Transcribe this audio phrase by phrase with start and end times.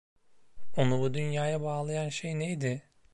[0.75, 2.83] Onu bu dünyaya bağlayan şey neydi?